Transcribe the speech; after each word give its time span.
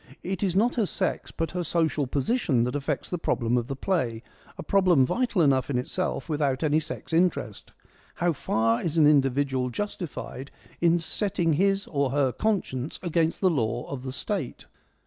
It 0.23 0.41
is 0.41 0.55
not 0.55 0.73
her 0.73 0.87
sex 0.87 1.29
but 1.29 1.51
her 1.51 1.63
social 1.63 2.07
position 2.07 2.63
that 2.63 2.75
affects 2.75 3.07
the 3.07 3.19
problem 3.19 3.55
of 3.55 3.67
the 3.67 3.75
play, 3.75 4.23
a 4.57 4.63
problem 4.63 5.05
vital 5.05 5.43
enough 5.43 5.69
in 5.69 5.77
itself 5.77 6.27
without 6.27 6.63
any 6.63 6.79
sex 6.79 7.13
interest 7.13 7.71
—'How 8.15 8.33
far 8.33 8.81
is 8.81 8.97
an 8.97 9.05
individual 9.05 9.69
justified 9.69 10.49
in 10.81 10.93
iESCHYLUS 10.93 10.93
AND 10.93 11.01
SOPHOCLES 11.01 11.21
83 11.21 11.27
setting 11.27 11.53
his 11.53 11.85
or 11.85 12.09
her 12.09 12.31
conscience 12.31 12.99
against 13.03 13.41
the 13.41 13.51
law 13.51 13.87
of 13.91 14.01
the 14.01 14.11
State 14.11 14.65